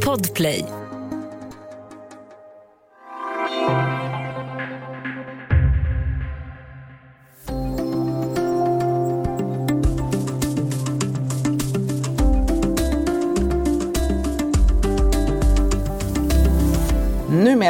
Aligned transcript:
Podplay. 0.00 0.85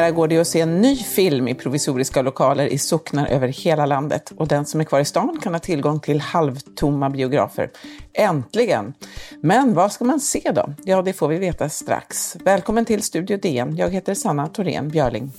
Numera 0.06 0.16
går 0.16 0.28
det 0.28 0.38
att 0.38 0.46
se 0.46 0.60
en 0.60 0.80
ny 0.80 0.96
film 0.96 1.48
i 1.48 1.54
provisoriska 1.54 2.22
lokaler 2.22 2.66
i 2.66 2.78
socknar 2.78 3.26
över 3.26 3.48
hela 3.48 3.86
landet 3.86 4.32
och 4.36 4.48
den 4.48 4.66
som 4.66 4.80
är 4.80 4.84
kvar 4.84 5.00
i 5.00 5.04
stan 5.04 5.38
kan 5.42 5.54
ha 5.54 5.60
tillgång 5.60 6.00
till 6.00 6.20
halvtomma 6.20 7.10
biografer. 7.10 7.70
Äntligen! 8.12 8.94
Men 9.40 9.74
vad 9.74 9.92
ska 9.92 10.04
man 10.04 10.20
se 10.20 10.52
då? 10.54 10.74
Ja, 10.84 11.02
det 11.02 11.12
får 11.12 11.28
vi 11.28 11.38
veta 11.38 11.68
strax. 11.68 12.36
Välkommen 12.44 12.84
till 12.84 13.02
Studio 13.02 13.36
DN. 13.36 13.76
Jag 13.76 13.90
heter 13.90 14.14
Sanna 14.14 14.46
Thorén 14.46 14.88
Björling. 14.88 15.32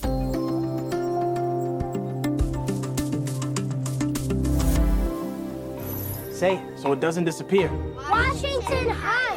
Say, 6.33 6.59
so 6.81 6.93
it 6.93 6.99
doesn't 6.99 7.25
disappear. 7.25 7.69
Washington 8.09 8.91
Heights! 8.91 9.36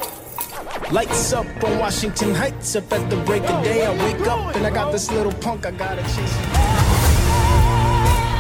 Lights 0.93 1.33
up 1.33 1.47
on 1.63 1.79
Washington 1.79 2.35
Heights. 2.35 2.75
Up 2.75 2.93
at 2.93 3.09
the 3.09 3.17
break 3.19 3.49
of 3.49 3.63
day, 3.63 3.87
I 3.87 3.93
wake 4.05 4.27
up 4.27 4.57
and 4.57 4.67
I 4.67 4.71
got 4.71 4.91
this 4.91 5.09
little 5.13 5.33
punk 5.35 5.65
I 5.65 5.71
gotta 5.71 6.03
chase. 6.03 6.35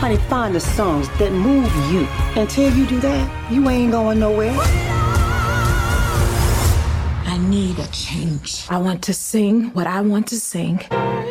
Honey, 0.01 0.17
find 0.29 0.53
the 0.53 0.59
songs 0.59 1.09
that 1.21 1.31
move 1.31 1.73
you. 1.93 2.09
Until 2.35 2.69
you 2.77 2.87
do 2.87 2.99
that, 3.03 3.53
you 3.53 3.69
ain't 3.69 3.93
going 3.93 4.19
nowhere. 4.19 4.53
I 7.25 7.39
need 7.39 7.79
a 7.79 7.87
change. 7.93 8.67
I 8.69 8.79
want 8.79 9.05
to 9.05 9.15
sing 9.15 9.71
what 9.75 9.87
I 9.87 10.01
want 10.01 10.27
to 10.29 10.41
sing. 10.41 10.81
I 10.91 11.27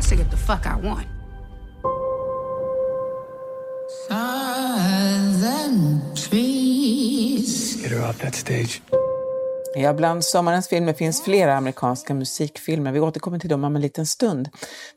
say 0.00 0.16
what 0.16 0.30
the 0.32 0.36
fuck 0.36 0.66
I 0.66 0.74
want. 0.74 1.06
Off 7.94 8.18
that 8.18 8.34
stage. 8.34 8.82
Ja, 9.74 9.92
bland 9.92 10.24
sommarens 10.24 10.68
filmer 10.68 10.92
finns 10.92 11.24
flera 11.24 11.56
amerikanska 11.56 12.14
musikfilmer. 12.14 12.92
Vi 12.92 13.00
återkommer 13.00 13.38
till 13.38 13.50
dem 13.50 13.64
om 13.64 13.76
en 13.76 13.82
liten 13.82 14.06
stund. 14.06 14.48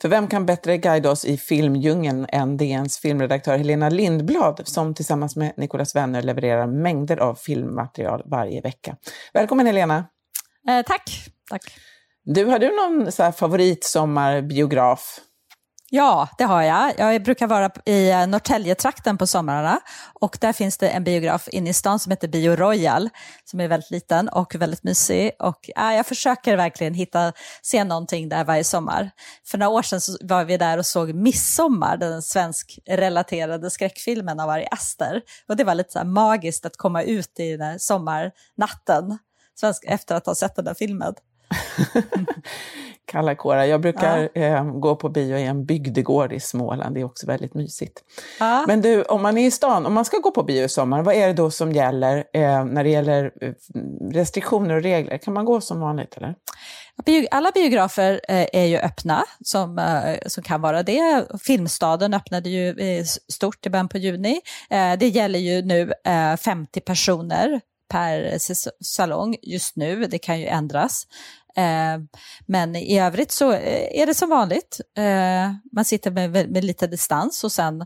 För 0.02 0.10
vem 0.10 0.28
kan 0.28 0.46
bättre 0.46 0.78
guida 0.78 1.12
oss 1.12 1.26
i 1.26 1.38
filmdjungeln 1.38 2.26
än 2.30 2.58
DNs 2.58 3.00
filmredaktör 3.00 3.58
Helena 3.58 3.90
Lindblad 3.90 4.62
som 4.66 4.94
tillsammans 4.94 5.36
med 5.36 5.54
Nicolas 5.58 5.96
Wenner 5.96 6.22
levererar 6.22 6.68
mängder 6.68 7.18
av 7.18 7.36
filmmaterial 7.36 8.24
varje 8.26 8.62
vecka. 8.62 8.96
Välkommen 9.34 9.66
Helena! 9.66 10.06
Eh, 10.70 10.86
tack. 10.86 11.26
tack. 11.50 11.62
Du, 12.24 12.46
har 12.46 12.60
du 12.60 12.76
någon 12.76 13.12
så 13.12 13.24
här 13.24 13.32
favoritsommarbiograf? 13.32 15.20
Ja, 15.94 16.30
det 16.38 16.44
har 16.44 16.62
jag. 16.62 16.94
Jag 16.98 17.24
brukar 17.24 17.48
vara 17.48 17.72
i 17.86 18.10
eh, 18.10 18.28
Norrtäljetrakten 18.28 19.18
på 19.18 19.28
somrarna 19.28 19.80
och 20.14 20.38
där 20.42 20.54
finns 20.54 20.78
det 20.78 20.90
en 20.90 21.04
biograf 21.04 21.48
inne 21.52 21.70
i 21.70 21.74
stan 21.74 22.00
som 22.00 22.10
heter 22.10 22.28
Bio 22.28 22.56
Royal 22.56 23.10
som 23.44 23.60
är 23.60 23.68
väldigt 23.68 23.92
liten 23.92 24.30
och 24.30 24.56
väldigt 24.56 24.84
mysig. 24.84 25.32
Och, 25.40 25.70
äh, 25.78 25.96
jag 25.96 26.06
försöker 26.06 26.58
verkligen 26.58 26.94
hitta, 26.94 27.34
se 27.62 27.84
någonting 27.84 28.30
där 28.30 28.44
varje 28.44 28.64
sommar. 28.64 29.12
För 29.48 29.58
några 29.58 29.70
år 29.70 29.82
sedan 29.82 30.02
så 30.02 30.18
var 30.22 30.44
vi 30.44 30.58
där 30.58 30.78
och 30.78 30.86
såg 30.86 31.14
Midsommar, 31.14 31.98
den 31.98 32.22
svensk-relaterade 32.22 33.70
skräckfilmen 33.70 34.40
av 34.40 34.50
Ari 34.50 34.68
Aster. 34.72 35.22
Och 35.48 35.56
det 35.56 35.64
var 35.64 35.76
lite 35.76 35.92
så 35.92 36.00
här 36.00 36.06
magiskt 36.06 36.66
att 36.66 36.78
komma 36.78 37.04
ut 37.04 37.40
i 37.40 37.58
den 37.58 37.80
sommarnatten 37.80 39.18
svensk, 39.60 39.84
efter 39.88 40.16
att 40.16 40.26
ha 40.26 40.36
sett 40.36 40.56
den 40.56 40.66
där 40.66 40.74
filmen. 40.74 41.14
Kalla 43.12 43.36
kårar. 43.36 43.64
Jag 43.64 43.82
brukar 43.82 44.30
ja. 44.34 44.42
eh, 44.42 44.64
gå 44.64 44.96
på 44.96 45.10
bio 45.10 45.38
i 45.38 45.46
en 45.46 45.66
bygdegård 45.66 46.34
i 46.34 46.40
Småland. 46.40 46.96
Det 46.96 47.02
är 47.02 47.06
också 47.06 47.28
väldigt 47.28 47.54
mysigt. 47.54 48.00
Ja. 48.40 48.64
Men 48.68 48.82
du, 48.82 49.04
om 49.04 49.22
man 49.22 49.38
är 49.38 49.48
i 49.48 49.52
stan, 49.52 49.86
om 49.86 49.94
man 49.94 50.06
ska 50.06 50.18
gå 50.18 50.32
på 50.32 50.44
bio 50.44 50.64
i 50.64 50.70
sommar, 50.70 51.02
vad 51.02 51.16
är 51.16 51.28
det 51.28 51.34
då 51.34 51.52
som 51.52 51.72
gäller 51.72 52.18
eh, 52.34 52.66
när 52.66 52.84
det 52.84 52.90
gäller 52.90 53.32
eh, 53.42 53.52
restriktioner 54.12 54.76
och 54.76 54.84
regler? 54.84 55.18
Kan 55.18 55.34
man 55.34 55.46
gå 55.46 55.62
som 55.62 55.80
vanligt 55.80 56.18
eller? 56.18 56.36
Alla 57.32 57.52
biografer 57.52 58.22
eh, 58.28 58.48
är 58.54 58.66
ju 58.66 58.78
öppna, 58.78 59.24
som, 59.46 59.80
eh, 59.80 60.18
som 60.28 60.44
kan 60.44 60.62
vara 60.62 60.84
det. 60.84 61.26
Filmstaden 61.42 62.14
öppnade 62.14 62.50
ju 62.50 62.76
stort 63.34 63.66
i 63.66 63.70
början 63.70 63.90
på 63.90 63.98
juni. 63.98 64.42
Det 65.00 65.08
gäller 65.08 65.40
ju 65.40 65.62
nu 65.62 65.94
50 66.38 66.80
personer 66.82 67.62
per 67.92 68.38
salong 68.84 69.36
just 69.42 69.76
nu, 69.76 70.06
det 70.06 70.20
kan 70.20 70.40
ju 70.40 70.48
ändras. 70.48 71.08
Eh, 71.56 72.00
men 72.46 72.76
i 72.76 73.00
övrigt 73.00 73.32
så 73.32 73.52
eh, 73.52 74.02
är 74.02 74.06
det 74.06 74.14
som 74.14 74.30
vanligt. 74.30 74.82
Eh, 74.98 75.54
man 75.72 75.86
sitter 75.86 76.12
med, 76.12 76.52
med 76.52 76.64
lite 76.64 76.88
distans 76.88 77.44
och 77.44 77.52
sen 77.52 77.86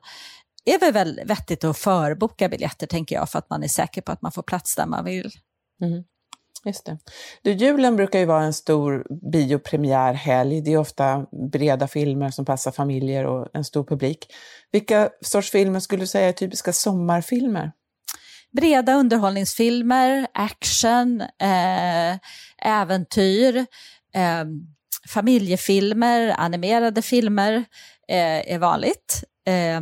är 0.66 0.80
det 0.80 0.92
väl 0.92 1.22
vettigt 1.26 1.64
att 1.64 1.78
förboka 1.78 2.50
biljetter 2.50 2.88
tänker 2.88 3.16
jag 3.16 3.30
för 3.30 3.40
att 3.40 3.50
man 3.50 3.64
är 3.64 3.68
säker 3.68 4.02
på 4.02 4.12
att 4.12 4.22
man 4.22 4.32
får 4.32 4.44
plats 4.44 4.76
där 4.76 4.86
man 4.86 5.06
vill. 5.06 5.32
Mm. 5.82 6.04
Just 6.66 6.86
det. 6.86 6.98
Du, 7.42 7.52
julen 7.52 7.96
brukar 7.96 8.20
ju 8.20 8.26
vara 8.26 8.44
en 8.44 8.54
stor 8.54 9.08
biopremiärhelg. 9.32 10.62
Det 10.62 10.74
är 10.74 10.78
ofta 10.78 11.26
breda 11.52 11.88
filmer 11.88 12.32
som 12.32 12.46
passar 12.46 12.72
familjer 12.72 13.26
och 13.26 13.48
en 13.54 13.64
stor 13.64 13.84
publik. 13.84 14.34
Vilka 14.72 15.10
sorts 15.22 15.52
filmer 15.52 15.80
skulle 15.80 16.04
du 16.04 16.08
säga 16.08 16.28
är 16.28 16.34
typiska 16.34 16.74
sommarfilmer? 16.74 17.72
Breda 18.56 18.94
underhållningsfilmer, 18.94 20.28
action, 20.34 21.22
eh, 21.22 22.18
äventyr, 22.62 23.58
eh, 24.16 24.46
familjefilmer, 25.10 26.36
animerade 26.38 27.02
filmer 27.02 27.54
eh, 28.08 28.54
är 28.54 28.60
vanligt. 28.60 29.24
Eh, 29.48 29.82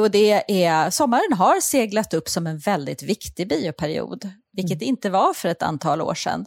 och 0.00 0.10
det 0.10 0.64
är, 0.64 0.90
sommaren 0.90 1.32
har 1.32 1.60
seglat 1.60 2.14
upp 2.14 2.28
som 2.28 2.46
en 2.46 2.58
väldigt 2.58 3.02
viktig 3.02 3.48
bioperiod, 3.48 4.30
vilket 4.52 4.82
mm. 4.82 4.88
inte 4.88 5.10
var 5.10 5.34
för 5.34 5.48
ett 5.48 5.62
antal 5.62 6.02
år 6.02 6.14
sedan. 6.14 6.46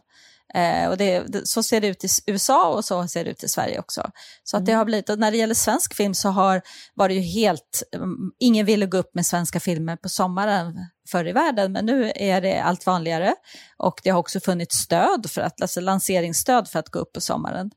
Eh, 0.55 0.89
och 0.89 0.97
det, 0.97 1.19
det, 1.19 1.47
så 1.47 1.63
ser 1.63 1.81
det 1.81 1.87
ut 1.87 2.03
i 2.03 2.07
USA 2.27 2.69
och 2.69 2.85
så 2.85 3.07
ser 3.07 3.25
det 3.25 3.31
ut 3.31 3.43
i 3.43 3.47
Sverige 3.47 3.79
också. 3.79 4.11
Så 4.43 4.57
att 4.57 4.65
det 4.65 4.71
mm. 4.71 4.77
har 4.77 4.85
blivit, 4.85 5.09
och 5.09 5.19
när 5.19 5.31
det 5.31 5.37
gäller 5.37 5.53
svensk 5.55 5.93
film 5.95 6.13
så 6.13 6.29
har, 6.29 6.61
var 6.93 7.07
det 7.07 7.13
ju 7.13 7.21
helt, 7.21 7.83
um, 7.95 8.31
ingen 8.39 8.65
ville 8.65 8.85
gå 8.85 8.97
upp 8.97 9.15
med 9.15 9.25
svenska 9.25 9.59
filmer 9.59 9.95
på 9.95 10.09
sommaren 10.09 10.73
förr 11.11 11.27
i 11.27 11.31
världen, 11.31 11.71
men 11.71 11.85
nu 11.85 12.11
är 12.15 12.41
det 12.41 12.59
allt 12.59 12.85
vanligare. 12.85 13.35
Och 13.77 14.01
det 14.03 14.09
har 14.09 14.19
också 14.19 14.39
funnits 14.39 14.75
stöd, 14.75 15.25
för 15.29 15.41
att, 15.41 15.61
alltså 15.61 15.81
lanseringsstöd 15.81 16.67
för 16.67 16.79
att 16.79 16.89
gå 16.89 16.99
upp 16.99 17.13
på 17.13 17.21
sommaren. 17.21 17.71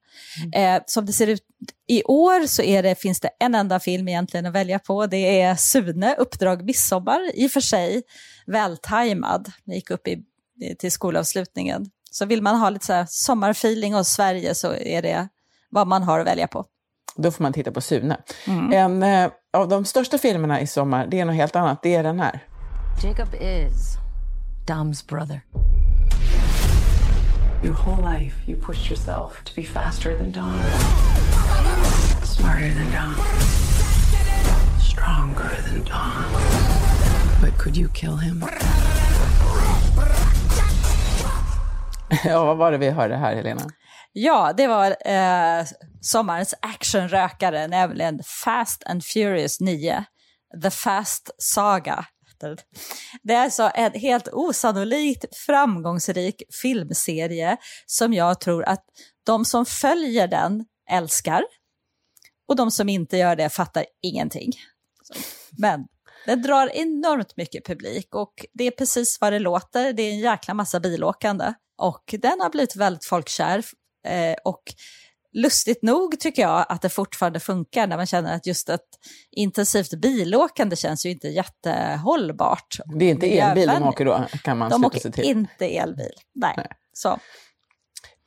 Mm. 0.44 0.76
Eh, 0.76 0.82
som 0.86 1.06
det 1.06 1.12
ser 1.12 1.26
ut 1.26 1.42
i 1.88 2.04
år 2.04 2.46
så 2.46 2.62
är 2.62 2.82
det, 2.82 2.94
finns 2.94 3.20
det 3.20 3.30
en 3.40 3.54
enda 3.54 3.80
film 3.80 4.08
egentligen 4.08 4.46
att 4.46 4.52
välja 4.52 4.78
på. 4.78 5.06
Det 5.06 5.40
är 5.40 5.56
Sune, 5.56 6.14
Uppdrag 6.14 6.64
midsommar, 6.64 7.30
i 7.34 7.46
och 7.46 7.50
för 7.50 7.60
sig 7.60 8.02
vältajmad. 8.46 9.52
Den 9.64 9.74
gick 9.74 9.90
upp 9.90 10.08
i, 10.08 10.22
till 10.78 10.92
skolavslutningen. 10.92 11.90
Så 12.14 12.26
vill 12.26 12.42
man 12.42 12.56
ha 12.56 12.70
lite 12.70 12.86
så 12.86 12.92
här 12.92 13.06
sommarfeeling 13.08 13.94
hos 13.94 14.08
Sverige 14.08 14.54
så 14.54 14.74
är 14.74 15.02
det 15.02 15.28
vad 15.70 15.86
man 15.86 16.02
har 16.02 16.20
att 16.20 16.26
välja 16.26 16.46
på. 16.46 16.64
Då 17.16 17.30
får 17.30 17.42
man 17.42 17.52
titta 17.52 17.72
på 17.72 17.80
Sune. 17.80 18.16
Mm. 18.46 18.72
En 18.72 19.24
eh, 19.24 19.30
av 19.52 19.68
de 19.68 19.84
största 19.84 20.18
filmerna 20.18 20.60
i 20.60 20.66
sommar, 20.66 21.06
det 21.06 21.20
är 21.20 21.24
något 21.24 21.36
helt 21.36 21.56
annat. 21.56 21.82
Det 21.82 21.94
är 21.94 22.02
den 22.02 22.20
här. 22.20 22.44
Jacob 23.02 23.34
is 23.34 23.96
Dom's 24.66 25.08
brother. 25.08 25.40
Your 27.64 27.74
whole 27.74 28.18
life 28.18 28.50
you 28.50 28.60
pushed 28.60 28.90
yourself 28.90 29.44
to 29.44 29.52
be 29.56 29.62
faster 29.62 30.18
than 30.18 30.32
Dom. 30.32 30.60
Smarter 32.24 32.74
than 32.74 32.90
Dom. 32.92 33.14
Stronger 34.80 35.62
than 35.66 35.84
Dom. 35.84 36.24
But 37.40 37.58
could 37.58 37.76
you 37.76 37.88
kill 37.88 38.16
him? 38.16 38.44
ja, 42.24 42.44
vad 42.44 42.56
var 42.56 42.72
det 42.72 42.78
vi 42.78 42.90
hörde 42.90 43.16
här, 43.16 43.34
Helena? 43.36 43.62
Ja, 44.12 44.52
det 44.56 44.66
var 44.66 44.96
eh, 45.04 45.66
sommarens 46.00 46.54
actionrökare, 46.62 47.66
nämligen 47.66 48.20
Fast 48.44 48.84
and 48.86 49.04
Furious 49.04 49.60
9, 49.60 50.04
The 50.62 50.70
Fast 50.70 51.30
Saga. 51.38 52.06
Det 53.22 53.34
är 53.34 53.44
alltså 53.44 53.70
en 53.74 53.92
helt 53.92 54.28
osannolikt 54.32 55.36
framgångsrik 55.36 56.42
filmserie 56.62 57.56
som 57.86 58.12
jag 58.12 58.40
tror 58.40 58.64
att 58.64 58.84
de 59.26 59.44
som 59.44 59.66
följer 59.66 60.28
den 60.28 60.64
älskar 60.90 61.42
och 62.48 62.56
de 62.56 62.70
som 62.70 62.88
inte 62.88 63.16
gör 63.16 63.36
det 63.36 63.48
fattar 63.48 63.86
ingenting. 64.02 64.52
Men 65.58 65.86
den 66.26 66.42
drar 66.42 66.70
enormt 66.74 67.36
mycket 67.36 67.66
publik 67.66 68.14
och 68.14 68.32
det 68.52 68.64
är 68.64 68.70
precis 68.70 69.18
vad 69.20 69.32
det 69.32 69.38
låter, 69.38 69.92
det 69.92 70.02
är 70.02 70.10
en 70.10 70.18
jäkla 70.18 70.54
massa 70.54 70.80
bilåkande. 70.80 71.54
Och 71.82 72.14
den 72.18 72.40
har 72.40 72.50
blivit 72.50 72.76
väldigt 72.76 73.04
folkkär. 73.04 73.64
Eh, 74.06 74.34
och 74.44 74.62
lustigt 75.32 75.82
nog 75.82 76.20
tycker 76.20 76.42
jag 76.42 76.66
att 76.68 76.82
det 76.82 76.88
fortfarande 76.88 77.40
funkar 77.40 77.86
när 77.86 77.96
man 77.96 78.06
känner 78.06 78.36
att 78.36 78.46
just 78.46 78.68
ett 78.68 78.80
intensivt 79.30 79.94
bilåkande 79.94 80.76
känns 80.76 81.06
ju 81.06 81.10
inte 81.10 81.28
jättehållbart. 81.28 82.76
Det 82.98 83.04
är 83.04 83.10
inte 83.10 83.38
elbil 83.38 83.66
de 83.66 83.82
åker 83.82 84.04
då, 84.04 84.26
kan 84.44 84.58
man 84.58 84.70
De 84.70 84.80
sluta 84.80 84.98
sig 84.98 85.08
åker 85.10 85.22
till. 85.22 85.30
inte 85.30 85.66
elbil, 85.66 86.12
nej. 86.34 86.54
Nej. 86.56 86.68
Så. 86.92 87.18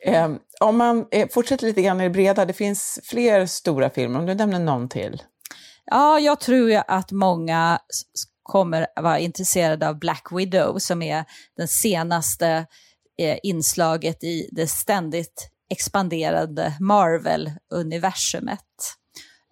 Eh, 0.06 0.32
om 0.62 0.78
man 0.78 1.06
eh, 1.12 1.28
fortsätter 1.32 1.66
lite 1.68 1.82
grann 1.82 2.02
i 2.02 2.04
det 2.04 2.10
breda, 2.10 2.46
det 2.46 2.54
finns 2.54 3.00
fler 3.04 3.46
stora 3.46 3.90
filmer, 3.90 4.20
om 4.20 4.26
du 4.26 4.34
nämner 4.34 4.60
någon 4.60 4.90
till. 4.90 5.24
Ja, 5.86 6.20
jag 6.20 6.40
tror 6.40 6.70
ju 6.70 6.82
att 6.88 7.12
många 7.12 7.80
kommer 8.44 8.88
vara 8.96 9.20
intresserade 9.20 9.90
av 9.90 10.00
Black 10.00 10.28
Widow 10.32 10.80
som 10.80 11.02
är 11.02 11.26
den 11.58 11.68
senaste 11.68 12.66
eh, 13.18 13.38
inslaget 13.44 14.24
i 14.24 14.50
det 14.52 14.68
ständigt 14.68 15.50
expanderande 15.70 16.74
Marvel-universumet. 16.80 18.60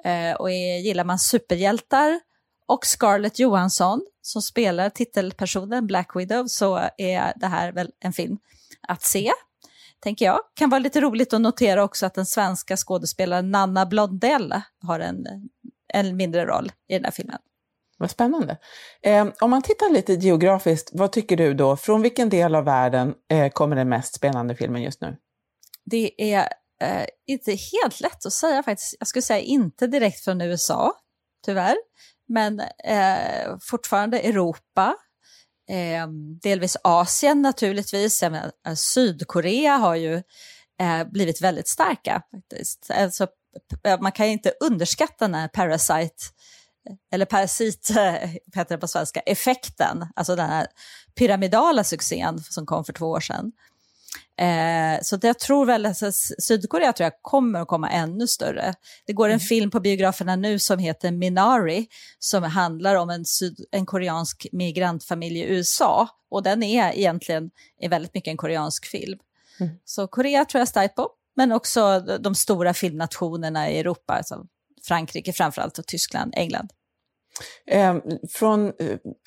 Eh, 0.05 0.33
och 0.33 0.51
är, 0.51 0.77
gillar 0.77 1.03
man 1.03 1.19
superhjältar 1.19 2.19
och 2.67 2.85
Scarlett 2.85 3.39
Johansson 3.39 4.05
som 4.21 4.41
spelar 4.41 4.89
titelpersonen 4.89 5.87
Black 5.87 6.15
Widow 6.15 6.47
så 6.47 6.89
är 6.97 7.33
det 7.39 7.47
här 7.47 7.71
väl 7.71 7.91
en 7.99 8.13
film 8.13 8.37
att 8.87 9.01
se, 9.03 9.31
tänker 9.99 10.25
jag. 10.25 10.39
Kan 10.53 10.69
vara 10.69 10.79
lite 10.79 11.01
roligt 11.01 11.33
att 11.33 11.41
notera 11.41 11.83
också 11.83 12.05
att 12.05 12.13
den 12.13 12.25
svenska 12.25 12.77
skådespelaren 12.77 13.51
Nanna 13.51 13.85
Blondell 13.85 14.53
har 14.81 14.99
en, 14.99 15.25
en 15.93 16.17
mindre 16.17 16.45
roll 16.45 16.71
i 16.87 16.93
den 16.93 17.03
här 17.03 17.11
filmen. 17.11 17.39
Vad 17.97 18.11
spännande. 18.11 18.57
Eh, 19.03 19.27
om 19.41 19.49
man 19.49 19.61
tittar 19.61 19.89
lite 19.89 20.13
geografiskt, 20.13 20.89
vad 20.93 21.11
tycker 21.11 21.37
du 21.37 21.53
då? 21.53 21.77
Från 21.77 22.01
vilken 22.01 22.29
del 22.29 22.55
av 22.55 22.65
världen 22.65 23.13
eh, 23.31 23.49
kommer 23.49 23.75
den 23.75 23.89
mest 23.89 24.15
spännande 24.15 24.55
filmen 24.55 24.81
just 24.81 25.01
nu? 25.01 25.17
Det 25.85 26.33
är 26.33 26.49
eh, 26.81 27.05
inte 27.27 27.51
helt 27.51 28.01
lätt 28.01 28.25
att 28.25 28.33
säga 28.33 28.63
faktiskt. 28.63 28.95
Jag 28.99 29.07
skulle 29.07 29.23
säga 29.23 29.39
inte 29.39 29.87
direkt 29.87 30.23
från 30.23 30.41
USA, 30.41 30.93
tyvärr. 31.45 31.75
Men 32.27 32.59
eh, 32.59 33.57
fortfarande 33.61 34.19
Europa, 34.19 34.95
eh, 35.69 36.07
delvis 36.41 36.77
Asien 36.83 37.41
naturligtvis. 37.41 38.21
Jag 38.21 38.31
menar, 38.31 38.51
eh, 38.67 38.73
Sydkorea 38.73 39.71
har 39.75 39.95
ju 39.95 40.13
eh, 40.81 41.03
blivit 41.11 41.41
väldigt 41.41 41.67
starka 41.67 42.21
faktiskt. 42.31 42.91
Alltså, 42.91 43.27
man 43.99 44.11
kan 44.11 44.25
ju 44.25 44.31
inte 44.31 44.53
underskatta 44.59 45.27
när 45.27 45.47
Parasite, 45.47 46.15
eller 47.13 47.25
Parasit, 47.25 47.89
heter 48.55 48.75
det 48.75 48.77
på 48.77 48.87
svenska, 48.87 49.19
effekten. 49.19 50.07
Alltså 50.15 50.35
den 50.35 50.49
här 50.49 50.67
pyramidala 51.15 51.83
succén 51.83 52.39
som 52.39 52.65
kom 52.65 52.85
för 52.85 52.93
två 52.93 53.05
år 53.05 53.19
sedan. 53.19 53.51
Eh, 54.37 55.01
så 55.01 55.19
jag 55.21 55.39
tror 55.39 55.65
väl, 55.65 55.85
alltså, 55.85 56.07
S- 56.07 56.45
Sydkorea 56.47 56.93
tror 56.93 57.03
jag 57.03 57.13
kommer 57.21 57.59
att 57.59 57.67
komma 57.67 57.89
ännu 57.89 58.27
större. 58.27 58.73
Det 59.05 59.13
går 59.13 59.29
en 59.29 59.39
film 59.39 59.71
på 59.71 59.79
biograferna 59.79 60.35
nu 60.35 60.59
som 60.59 60.79
heter 60.79 61.11
Minari, 61.11 61.87
som 62.19 62.43
handlar 62.43 62.95
om 62.95 63.09
en, 63.09 63.25
syd, 63.25 63.65
en 63.71 63.85
koreansk 63.85 64.47
migrantfamilj 64.51 65.39
i 65.39 65.43
USA. 65.43 66.09
Och 66.29 66.43
den 66.43 66.63
är 66.63 66.91
egentligen 66.93 67.51
är 67.79 67.89
väldigt 67.89 68.13
mycket 68.13 68.31
en 68.31 68.37
koreansk 68.37 68.85
film. 68.85 69.19
Så 69.85 70.07
Korea 70.07 70.45
tror 70.45 70.59
jag 70.59 70.67
starkt 70.67 70.95
på, 70.95 71.09
men 71.35 71.51
också 71.51 71.99
de, 71.99 72.35
stora 72.35 72.73
filmnationerna 72.73 73.69
i 73.71 73.79
Europa, 73.79 74.13
alltså 74.13 74.45
Frankrike 74.87 75.33
framförallt 75.33 75.77
och 75.79 75.87
Tyskland, 75.87 76.33
England. 76.35 76.69
Eh, 77.67 77.95
från 78.33 78.71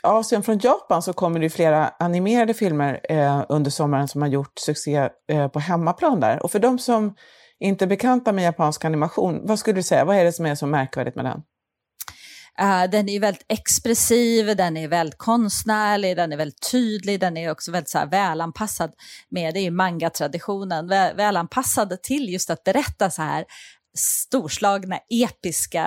Asien, 0.02 0.42
från 0.42 0.58
Japan, 0.58 1.02
så 1.02 1.12
kommer 1.12 1.40
det 1.40 1.50
flera 1.50 1.88
animerade 1.88 2.54
filmer 2.54 3.00
eh, 3.08 3.44
under 3.48 3.70
sommaren 3.70 4.08
som 4.08 4.22
har 4.22 4.28
gjort 4.28 4.58
succé 4.58 5.08
eh, 5.28 5.48
på 5.48 5.58
hemmaplan 5.58 6.20
där. 6.20 6.42
Och 6.42 6.52
för 6.52 6.58
de 6.58 6.78
som 6.78 7.14
inte 7.60 7.84
är 7.84 7.86
bekanta 7.86 8.32
med 8.32 8.44
japansk 8.44 8.84
animation, 8.84 9.40
vad 9.46 9.58
skulle 9.58 9.76
du 9.76 9.82
säga, 9.82 10.04
vad 10.04 10.16
är 10.16 10.24
det 10.24 10.32
som 10.32 10.46
är 10.46 10.54
så 10.54 10.66
märkvärdigt 10.66 11.16
med 11.16 11.24
den? 11.24 11.42
Eh, 12.58 12.90
den 12.90 13.08
är 13.08 13.20
väldigt 13.20 13.44
expressiv, 13.48 14.56
den 14.56 14.76
är 14.76 14.88
väldigt 14.88 15.18
konstnärlig, 15.18 16.16
den 16.16 16.32
är 16.32 16.36
väldigt 16.36 16.70
tydlig, 16.70 17.20
den 17.20 17.36
är 17.36 17.50
också 17.50 17.72
väldigt 17.72 17.90
så 17.90 17.98
här, 17.98 18.06
välanpassad 18.06 18.92
med, 19.28 19.54
det 19.54 19.60
är 19.60 19.64
ju 19.64 19.70
manga-traditionen, 19.70 20.88
vä 20.88 21.14
välanpassad 21.14 22.02
till 22.02 22.28
just 22.28 22.50
att 22.50 22.64
berätta 22.64 23.10
så 23.10 23.22
här 23.22 23.44
storslagna, 23.96 24.98
episka, 25.24 25.84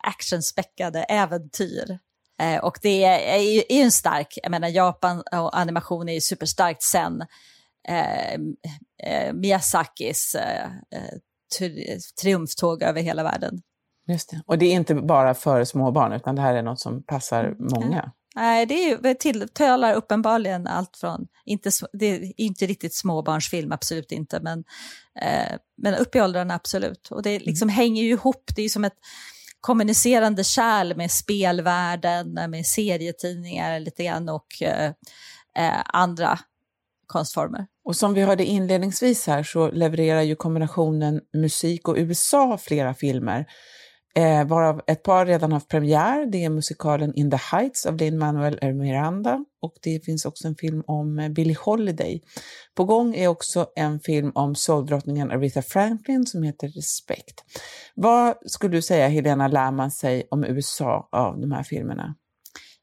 actionspäckade 0.00 1.02
äventyr. 1.02 1.98
Eh, 2.42 2.64
och 2.64 2.78
det 2.82 3.04
är, 3.04 3.18
är, 3.18 3.72
är 3.72 3.84
en 3.84 3.92
stark, 3.92 4.38
jag 4.42 4.50
menar 4.50 4.68
Japan 4.68 5.22
och 5.32 5.58
animation 5.58 6.08
är 6.08 6.12
ju 6.12 6.20
superstarkt 6.20 6.82
sen 6.82 7.20
eh, 7.88 8.32
eh, 9.02 9.32
Miyazakis 9.32 10.34
eh, 10.34 10.64
eh, 10.64 11.18
tri 11.58 11.98
triumftåg 12.22 12.82
över 12.82 13.02
hela 13.02 13.22
världen. 13.22 13.62
Just 14.06 14.30
det. 14.30 14.42
Och 14.46 14.58
det 14.58 14.66
är 14.66 14.72
inte 14.72 14.94
bara 14.94 15.34
för 15.34 15.64
små 15.64 15.90
barn, 15.90 16.12
utan 16.12 16.36
det 16.36 16.42
här 16.42 16.54
är 16.54 16.62
något 16.62 16.80
som 16.80 17.02
passar 17.02 17.54
många. 17.58 18.12
Nej, 18.36 18.66
det 18.66 19.14
tilltalar 19.14 19.94
uppenbarligen 19.94 20.66
allt 20.66 20.96
från, 20.96 21.26
inte, 21.44 21.70
det 21.92 22.06
är 22.06 22.32
inte 22.36 22.66
riktigt 22.66 22.94
småbarnsfilm, 22.94 23.72
absolut 23.72 24.12
inte, 24.12 24.40
men, 24.40 24.64
eh, 25.22 25.56
men 25.76 25.94
upp 25.94 26.14
i 26.14 26.20
åldrarna 26.20 26.54
absolut. 26.54 27.08
Och 27.10 27.22
det 27.22 27.38
liksom 27.38 27.68
hänger 27.68 28.02
ju 28.02 28.10
ihop, 28.10 28.50
det 28.56 28.62
är 28.62 28.68
som 28.68 28.84
ett 28.84 28.98
kommunicerande 29.60 30.44
kärl 30.44 30.96
med 30.96 31.10
spelvärlden, 31.10 32.32
med 32.32 32.66
serietidningar 32.66 33.80
lite 33.80 34.04
grann 34.04 34.28
och 34.28 34.62
eh, 34.62 34.92
eh, 35.56 35.80
andra 35.84 36.38
konstformer. 37.06 37.66
Och 37.84 37.96
som 37.96 38.14
vi 38.14 38.22
hörde 38.22 38.44
inledningsvis 38.44 39.26
här 39.26 39.42
så 39.42 39.70
levererar 39.70 40.22
ju 40.22 40.36
kombinationen 40.36 41.20
musik 41.32 41.88
och 41.88 41.96
USA 41.98 42.58
flera 42.58 42.94
filmer. 42.94 43.46
Eh, 44.14 44.44
varav 44.44 44.80
ett 44.86 45.02
par 45.02 45.26
redan 45.26 45.52
haft 45.52 45.68
premiär. 45.68 46.26
Det 46.26 46.44
är 46.44 46.50
musikalen 46.50 47.14
In 47.14 47.30
the 47.30 47.36
Heights 47.36 47.86
av 47.86 47.96
Lin-Manuel 47.96 48.74
Miranda 48.74 49.44
och 49.62 49.74
det 49.82 50.04
finns 50.04 50.24
också 50.24 50.48
en 50.48 50.56
film 50.56 50.82
om 50.86 51.18
eh, 51.18 51.28
Billie 51.28 51.56
Holiday. 51.60 52.22
På 52.74 52.84
gång 52.84 53.14
är 53.14 53.28
också 53.28 53.66
en 53.76 54.00
film 54.00 54.32
om 54.34 54.54
soldrottningen 54.54 55.30
Aretha 55.30 55.62
Franklin 55.62 56.26
som 56.26 56.42
heter 56.42 56.68
Respect. 56.68 57.44
Vad 57.94 58.34
skulle 58.46 58.76
du 58.76 58.82
säga, 58.82 59.08
Helena, 59.08 59.48
lär 59.48 59.70
man 59.70 59.90
sig 59.90 60.26
om 60.30 60.44
USA 60.44 61.08
av 61.12 61.40
de 61.40 61.52
här 61.52 61.62
filmerna? 61.62 62.14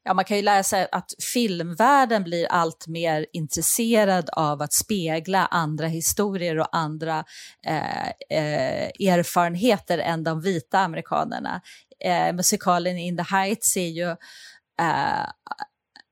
Ja, 0.08 0.14
man 0.14 0.24
kan 0.24 0.36
ju 0.36 0.42
lära 0.42 0.62
sig 0.62 0.88
att 0.92 1.14
filmvärlden 1.32 2.24
blir 2.24 2.46
allt 2.46 2.86
mer 2.86 3.26
intresserad 3.32 4.30
av 4.32 4.62
att 4.62 4.72
spegla 4.72 5.46
andra 5.46 5.86
historier 5.86 6.58
och 6.58 6.76
andra 6.76 7.24
eh, 7.66 8.08
eh, 8.08 9.12
erfarenheter 9.12 9.98
än 9.98 10.24
de 10.24 10.40
vita 10.40 10.78
amerikanerna. 10.78 11.60
Eh, 12.04 12.32
musikalen 12.32 12.98
In 12.98 13.16
the 13.16 13.22
Heights 13.22 13.76
är 13.76 13.88
ju 13.88 14.10
eh, 14.80 15.28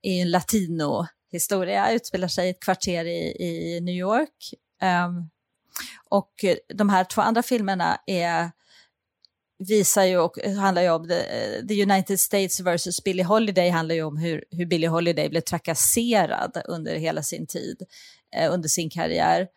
är 0.03 0.23
en 0.23 0.31
latino-historia, 0.31 1.93
utspelar 1.93 2.29
sig 2.29 2.47
i 2.47 2.51
ett 2.51 2.61
kvarter 2.61 3.05
i, 3.05 3.37
i 3.41 3.81
New 3.81 3.95
York. 3.95 4.55
Um, 4.83 5.31
och 6.09 6.45
de 6.75 6.89
här 6.89 7.05
två 7.05 7.23
andra 7.23 7.43
filmerna 7.43 8.01
är 8.07 8.51
visar 9.59 10.05
ju 10.05 10.19
och 10.19 10.39
handlar 10.39 10.83
ju 10.83 10.91
om 10.91 11.09
the, 11.09 11.21
eh, 11.21 11.67
the 11.67 11.83
United 11.83 12.21
States 12.21 12.61
versus 12.61 13.05
Billie 13.05 13.23
Holiday 13.23 13.71
handlar 13.71 13.95
ju 13.95 14.03
om 14.03 14.17
hur, 14.17 14.45
hur 14.51 14.67
Billie 14.67 14.87
Holiday 14.87 15.29
blev 15.29 15.41
trakasserad 15.41 16.63
under 16.65 16.95
hela 16.95 17.23
sin 17.23 17.47
tid, 17.47 17.83
eh, 18.37 18.53
under 18.53 18.69
sin 18.69 18.91
karriär 18.91 19.49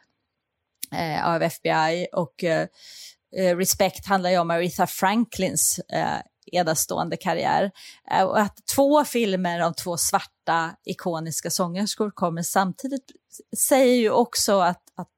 eh, 0.94 1.28
av 1.28 1.42
FBI 1.42 2.08
och 2.14 2.44
eh, 2.44 2.68
eh, 3.38 3.58
Respect 3.58 4.08
handlar 4.08 4.30
ju 4.30 4.38
om 4.38 4.52
Aretha 4.52 4.88
Franklins 4.88 5.80
eh, 5.94 6.20
enastående 6.52 7.18
karriär. 7.18 7.72
Eh, 8.12 8.24
och 8.24 8.40
att 8.40 8.58
två 8.76 9.06
filmer 9.06 9.60
om 9.60 9.74
två 9.74 9.98
svarta 9.98 10.76
ikoniska 10.86 11.50
sångerskor 11.50 12.12
kommer 12.12 12.42
samtidigt 12.42 13.12
säger 13.70 13.96
ju 13.96 14.10
också 14.10 14.60
att, 14.60 14.84
att 14.96 15.10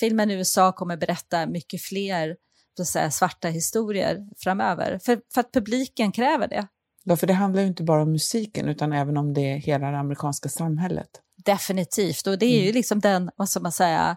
filmen 0.00 0.30
i 0.30 0.34
USA 0.34 0.72
kommer 0.72 0.96
berätta 0.96 1.46
mycket 1.46 1.82
fler 1.82 2.36
så 2.76 2.82
att 2.82 2.88
säga, 2.88 3.10
svarta 3.10 3.48
historier 3.48 4.26
framöver. 4.38 4.98
För, 4.98 5.20
för 5.34 5.40
att 5.40 5.52
publiken 5.52 6.12
kräver 6.12 6.48
det. 6.48 6.66
Ja, 7.04 7.16
för 7.16 7.26
det 7.26 7.32
handlar 7.32 7.62
ju 7.62 7.68
inte 7.68 7.82
bara 7.82 8.02
om 8.02 8.12
musiken 8.12 8.68
utan 8.68 8.92
även 8.92 9.16
om 9.16 9.34
det 9.34 9.56
hela 9.56 9.90
det 9.90 9.98
amerikanska 9.98 10.48
samhället. 10.48 11.08
Definitivt, 11.44 12.26
och 12.26 12.38
det 12.38 12.46
är 12.46 12.64
ju 12.66 12.72
liksom 12.72 13.00
den, 13.00 13.30
vad 13.36 13.48
ska 13.48 13.60
man 13.60 13.72
säga, 13.72 14.16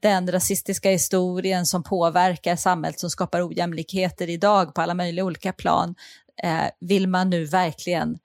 den 0.00 0.32
rasistiska 0.32 0.90
historien 0.90 1.66
som 1.66 1.82
påverkar 1.82 2.56
samhället, 2.56 3.00
som 3.00 3.10
skapar 3.10 3.48
ojämlikheter 3.48 4.30
idag 4.30 4.74
på 4.74 4.80
alla 4.80 4.94
möjliga 4.94 5.24
olika 5.24 5.52
plan, 5.52 5.94
eh, 6.42 6.64
vill 6.80 7.08
man 7.08 7.30
nu 7.30 7.44
verkligen 7.44 8.18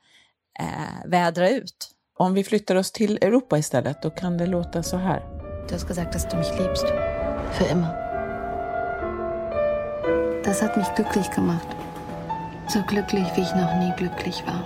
eh, 0.59 1.09
vädra 1.09 1.49
ut. 1.49 1.89
Om 2.17 2.33
vi 2.33 2.43
flyttar 2.43 2.75
oss 2.75 2.91
till 2.91 3.17
Europa 3.21 3.57
istället, 3.57 4.01
då 4.01 4.09
kan 4.09 4.37
det 4.37 4.45
låta 4.45 4.83
så 4.83 4.97
här. 4.97 5.23
Du 5.67 5.73
hast 5.73 5.87
gesagt, 5.87 6.13
dass 6.13 6.27
du 6.31 6.37
mich 6.37 6.59
liebst. 6.59 6.85
Für 7.53 7.71
immer. 7.71 8.02
Das 10.53 10.61
hat 10.61 10.77
mich 10.77 10.93
glücklich 10.93 11.31
gemacht. 11.31 11.67
So 12.67 12.83
glücklich, 12.83 13.27
wie 13.35 13.41
ich 13.41 13.55
noch 13.55 13.73
nie 13.79 13.91
glücklich 13.97 14.43
war. 14.45 14.61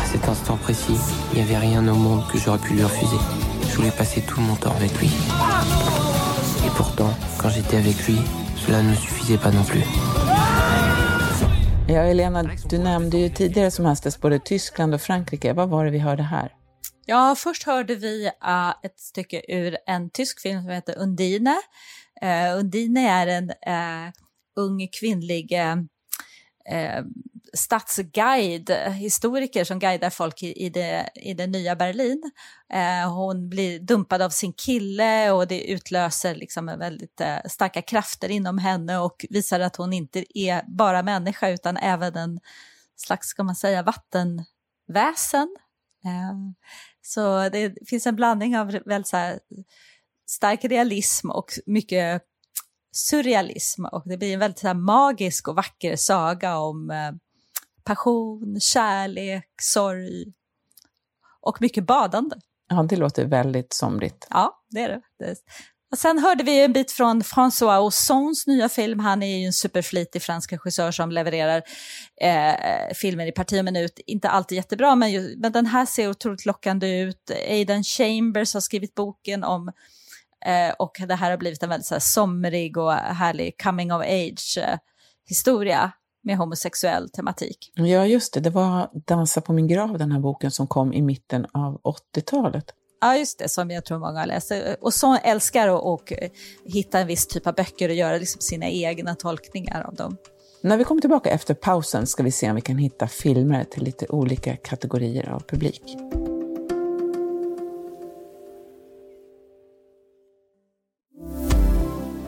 À 0.00 0.06
cet 0.06 0.26
instant 0.26 0.56
précis, 0.56 0.98
il 1.32 1.36
n'y 1.36 1.42
avait 1.42 1.58
rien 1.58 1.86
au 1.86 1.94
monde 1.94 2.26
que 2.30 2.38
j'aurais 2.38 2.62
pu 2.66 2.72
lui 2.72 2.82
refuser. 2.82 3.20
Je 3.68 3.76
voulais 3.76 3.90
passer 3.90 4.22
tout 4.22 4.40
mon 4.40 4.56
temps 4.56 4.74
avec 4.74 4.90
lui. 4.98 5.10
Et 6.66 6.70
pourtant, 6.74 7.12
quand 7.36 7.50
j'étais 7.50 7.76
avec 7.76 8.08
lui, 8.08 8.18
cela 8.56 8.82
ne 8.82 8.94
suffisait 8.94 9.36
pas 9.36 9.50
non 9.50 9.64
plus. 9.64 9.84
Ja, 11.88 12.04
Elena, 12.04 12.42
du 12.42 12.78
nämnde 12.78 13.18
ju 13.18 13.28
tidigare 13.28 13.70
som 13.70 13.84
hastigast 13.84 14.20
både 14.20 14.38
Tyskland 14.38 14.94
och 14.94 15.00
Frankrike. 15.00 15.52
Vad 15.52 15.68
var 15.68 15.84
det 15.84 15.90
vi 15.90 15.98
hörde 15.98 16.22
här? 16.22 16.52
Ja, 17.06 17.34
först 17.38 17.62
hörde 17.66 17.94
vi 17.94 18.30
uh, 18.44 18.70
ett 18.82 19.00
stycke 19.00 19.42
ur 19.48 19.76
en 19.86 20.10
tysk 20.10 20.40
film 20.40 20.62
som 20.62 20.70
heter 20.70 20.98
Undine. 20.98 21.56
Eh, 22.22 22.58
Undine 22.58 23.08
är 23.08 23.26
en 23.26 23.50
eh, 23.50 24.12
ung 24.56 24.88
kvinnlig 24.88 25.52
eh, 25.52 25.76
eh, 26.78 27.04
stadsguide, 27.54 28.70
historiker 28.94 29.64
som 29.64 29.78
guidar 29.78 30.10
folk 30.10 30.42
i, 30.42 30.64
i, 30.64 30.70
det, 30.70 31.10
i 31.14 31.34
det 31.34 31.46
nya 31.46 31.76
Berlin. 31.76 32.32
Eh, 32.72 33.12
hon 33.14 33.48
blir 33.48 33.80
dumpad 33.80 34.22
av 34.22 34.30
sin 34.30 34.52
kille 34.52 35.30
och 35.30 35.48
det 35.48 35.70
utlöser 35.70 36.34
liksom 36.34 36.66
väldigt 36.66 37.20
eh, 37.20 37.38
starka 37.48 37.82
krafter 37.82 38.28
inom 38.28 38.58
henne 38.58 38.98
och 38.98 39.26
visar 39.30 39.60
att 39.60 39.76
hon 39.76 39.92
inte 39.92 40.24
är 40.38 40.62
bara 40.66 41.02
människa 41.02 41.48
utan 41.48 41.76
även 41.76 42.16
en 42.16 42.40
slags, 42.96 43.28
ska 43.28 43.42
man 43.42 43.56
säga, 43.56 43.82
vattenväsen. 43.82 45.56
Eh, 46.04 46.34
så 47.02 47.48
det 47.48 47.88
finns 47.88 48.06
en 48.06 48.16
blandning 48.16 48.58
av 48.58 48.66
väldigt 48.66 49.08
så 49.08 49.16
här, 49.16 49.38
stark 50.32 50.64
realism 50.64 51.30
och 51.30 51.46
mycket 51.66 52.22
surrealism 52.92 53.84
och 53.84 54.02
det 54.04 54.16
blir 54.16 54.34
en 54.34 54.40
väldigt 54.40 54.58
så 54.58 54.66
här, 54.66 54.74
magisk 54.74 55.48
och 55.48 55.56
vacker 55.56 55.96
saga 55.96 56.58
om 56.58 56.90
eh, 56.90 57.12
passion, 57.84 58.60
kärlek, 58.60 59.50
sorg 59.62 60.32
och 61.40 61.60
mycket 61.60 61.86
badande. 61.86 62.36
Ja, 62.68 62.82
det 62.82 62.96
låter 62.96 63.24
väldigt 63.24 63.72
somrigt. 63.72 64.26
Ja, 64.30 64.64
det 64.70 64.80
är 64.80 64.88
det. 64.88 65.00
det 65.18 65.36
Och 65.92 65.98
sen 65.98 66.18
hörde 66.18 66.44
vi 66.44 66.64
en 66.64 66.72
bit 66.72 66.92
från 66.92 67.22
François 67.22 67.78
Ozons 67.78 68.46
nya 68.46 68.68
film. 68.68 68.98
Han 68.98 69.22
är 69.22 69.38
ju 69.38 69.46
en 69.46 69.52
superflitig 69.52 70.22
fransk 70.22 70.52
regissör 70.52 70.90
som 70.90 71.10
levererar 71.10 71.62
eh, 72.20 72.94
filmer 72.94 73.26
i 73.26 73.32
parti 73.32 73.60
och 73.60 73.64
minut. 73.64 74.00
Inte 74.06 74.28
alltid 74.28 74.56
jättebra, 74.56 74.94
men, 74.94 75.12
ju, 75.12 75.36
men 75.38 75.52
den 75.52 75.66
här 75.66 75.86
ser 75.86 76.10
otroligt 76.10 76.46
lockande 76.46 77.00
ut. 77.00 77.30
Aidan 77.48 77.84
Chambers 77.84 78.54
har 78.54 78.60
skrivit 78.60 78.94
boken 78.94 79.44
om 79.44 79.72
eh, 80.46 80.74
och 80.78 80.96
det 81.08 81.14
här 81.14 81.30
har 81.30 81.38
blivit 81.38 81.62
en 81.62 81.68
väldigt 81.68 81.86
så 81.86 81.94
här, 81.94 82.00
somrig 82.00 82.76
och 82.76 82.92
härlig 82.92 83.62
coming 83.62 83.92
of 83.92 84.02
age 84.02 84.58
eh, 84.58 84.78
historia 85.28 85.92
med 86.24 86.36
homosexuell 86.36 87.10
tematik. 87.10 87.72
Ja, 87.74 88.06
just 88.06 88.34
det. 88.34 88.40
Det 88.40 88.50
var 88.50 88.90
Dansa 89.06 89.40
på 89.40 89.52
min 89.52 89.68
grav, 89.68 89.98
den 89.98 90.12
här 90.12 90.20
boken 90.20 90.50
som 90.50 90.66
kom 90.66 90.92
i 90.92 91.02
mitten 91.02 91.46
av 91.52 91.80
80-talet. 91.82 92.64
Ja, 93.00 93.16
just 93.16 93.38
det, 93.38 93.48
som 93.48 93.70
jag 93.70 93.84
tror 93.84 93.98
många 93.98 94.24
läser. 94.24 94.76
Och 94.80 94.94
så 94.94 95.16
älskar 95.16 95.94
att 95.94 96.12
hitta 96.64 96.98
en 96.98 97.06
viss 97.06 97.26
typ 97.26 97.46
av 97.46 97.54
böcker 97.54 97.88
och 97.88 97.94
göra 97.94 98.18
liksom 98.18 98.40
sina 98.40 98.68
egna 98.68 99.14
tolkningar 99.14 99.82
av 99.82 99.94
dem. 99.94 100.16
När 100.62 100.76
vi 100.76 100.84
kommer 100.84 101.00
tillbaka 101.00 101.30
efter 101.30 101.54
pausen 101.54 102.06
ska 102.06 102.22
vi 102.22 102.30
se 102.30 102.50
om 102.50 102.54
vi 102.54 102.60
kan 102.60 102.78
hitta 102.78 103.08
filmer 103.08 103.64
till 103.64 103.82
lite 103.82 104.06
olika 104.08 104.56
kategorier 104.56 105.28
av 105.28 105.40
publik. 105.40 105.82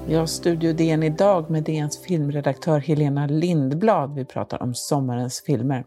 Vi 0.06 0.14
har 0.14 0.26
Studio 0.26 0.72
DN 0.72 1.02
idag 1.02 1.50
med 1.50 1.64
DNs 1.64 2.02
filmredaktör 2.02 2.78
Helena 2.78 3.26
Lindblad. 3.26 4.14
Vi 4.14 4.24
pratar 4.24 4.62
om 4.62 4.74
sommarens 4.74 5.42
filmer. 5.46 5.84